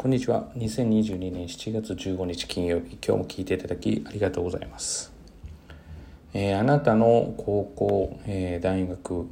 [0.00, 0.50] こんにちは。
[0.56, 5.12] 2022年7月15日金曜日、今日も聞いていただきありがとうございます。
[6.32, 9.26] えー、あなたの高校、えー、大学、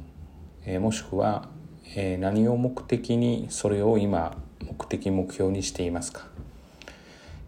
[0.67, 1.49] えー、もしくは、
[1.95, 6.27] え何を目的にそれを今目的目標にしていますか、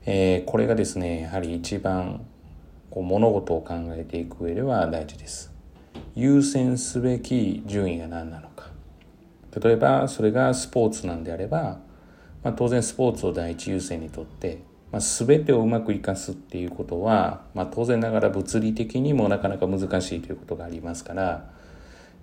[0.08, 2.26] えこれがですね、やはり一番
[2.90, 5.54] こう物事を考えていく上では大事です。
[6.16, 8.72] 優先すべき順位が何なのか。
[9.64, 11.91] 例えばそれがスポーツなんであれば
[12.44, 21.50] まあ、当然スポーツを第一優先にとって、まあ、全てをうまく生かすっていうことは、まあ、当然ながら物理的にもなかなか難しいということがありますから、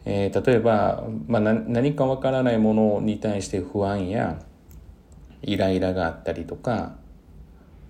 [0.04, 4.40] えー、例えば、まあ、何かわからないものに対して不安や
[5.42, 6.96] イライラがあったりとか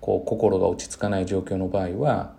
[0.00, 2.34] こう心が落ち着かない状況の場合は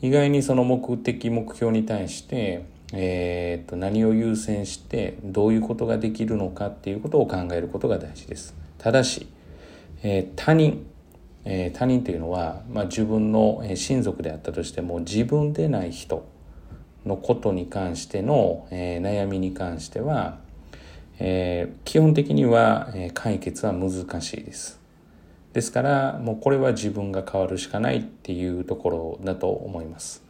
[0.00, 8.67] 意外にその目的目標に対して、えー、と何を優先してどういうことができるのかっていうことを考えることが大事です。
[8.78, 9.26] ただし、
[10.02, 10.86] えー、他人、
[11.44, 16.26] えー、他人というのは、まあ、自分の親族であったとしても自分でない人
[17.04, 20.38] のことに関しての、えー、悩みに関しては、
[21.18, 24.78] えー、基本的には、えー、解決は難しいです。
[25.52, 30.22] ですからもうこれは自分が変わるしかないっていうところだと思います。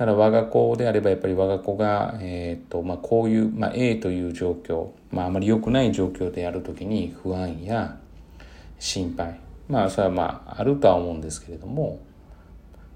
[0.00, 7.98] だから我が子であればやっぱり我が子が、えーとまあ、こういう、まあ、A という状況、まあ、あまり良くない状況である時に不安や
[8.78, 12.00] 心配まあそれはまああるとは思うんですけれども、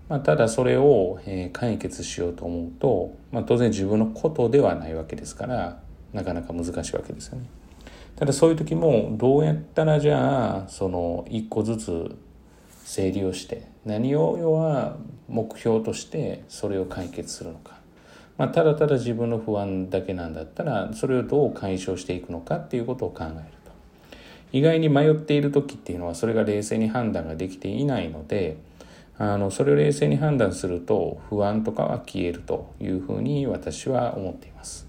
[0.09, 5.83] まあ、ただそれを、えー、解決しようと思うと、まあ、当然自分のことではないわけですから
[6.15, 7.45] なかなか難しいわけですよね。
[8.17, 12.17] ただそういう時もどうやったらじゃあその一個ずつ
[12.87, 14.97] 整理をして何を要は
[15.29, 17.79] 目標としてそれを解決するのか、
[18.37, 23.33] まあ、ただただ自分の不安だけなんだったらそれをどう解消していくのかっていうことを考える
[23.65, 23.73] と
[24.53, 28.57] 意外に迷っている時っていうのはそれが冷静に判断ができていないので
[29.17, 34.89] あのそれを冷静に判断すると不安とかは消えるというふうに私は思っています。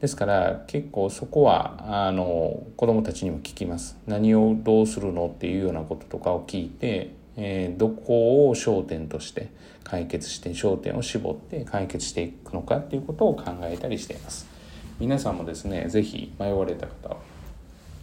[0.00, 3.96] ですから結構そこはあの子どもたちにも聞きます。
[4.06, 9.50] 何をどうするのっていうようなこととかを聞いてえー、どこを焦点として
[9.82, 14.46] 解決して焦点を絞って解決していくのかっていうことを考えたりしています。
[15.00, 17.16] 皆さんもですね是非迷われた方は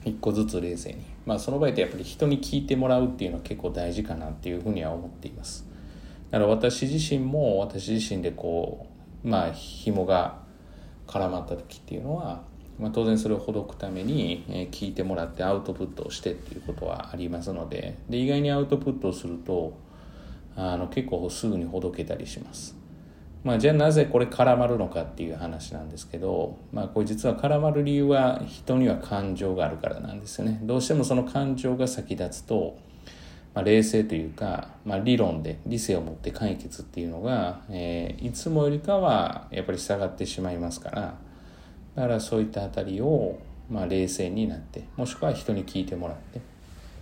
[0.04, 5.66] 一個ずつ冷静にまあその場合ってやっぱり人に聞いてもらうっていうのは結構大事かなっていうふうには思っています。
[6.30, 8.88] だから私自身も私自身でこ
[9.24, 10.40] うまあ紐が
[11.08, 12.44] 絡まった時っていうのは
[12.82, 19.78] まあ、当然それをほどくために、え聞いてもらってアウトプットをしてっていうことはありますのでで意外にアウトプットをすると
[20.56, 22.76] あの結構すぐにほどけたりします。
[23.44, 30.60] まあ、じゃあなぜこれ絡まるのかっていう話なんですけど、まあ、これ実は絡まる理由は人には感情があるからなんですよね。
[30.64, 32.78] どうしてもその感情が先立つと、
[33.56, 41.31] まあ、冷静というか、まあ、理論で理性を持って解決っていうのが、えー、いつもよりかはやっぱり下がってしまいますから。
[41.96, 46.42] だからそういったあたりを、まあ、冷静になってもしくは人に聞いてもらって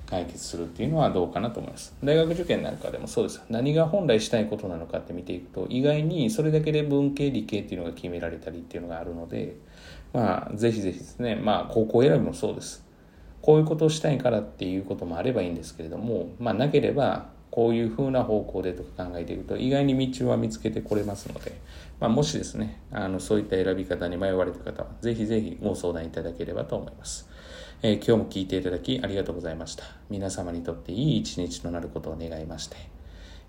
[0.09, 1.95] 解決するっていうのはどうかなと思います。
[2.03, 9.57] 大学受験なんかでもそうです何が本来したいことなのかって見ていくと意外にそれだけで文系理系っていうのが決められたりっていうのがあるので
[10.11, 11.35] まあぜひぜひですね。
[11.35, 12.83] まあ高校選びもそうです。
[13.41, 21.59] こういうことをしたいからっていうこともあればいいんですけれどもまあなければこういうふうな方向でとか考えていくと意外に道は見つけてこれますので、
[21.99, 27.27] まあ、もしですねあのそういった選び方に迷われた方はぜひぜひご相談いただければと思います、
[27.81, 29.83] えー、今日も聞いていただきありがとうございました。
[30.09, 32.77] 皆様にとっていい一日となることを願いまして、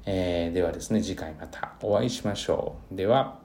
[0.06, 2.96] えー、ではですね次回またお会いしましょう。
[2.96, 3.39] では。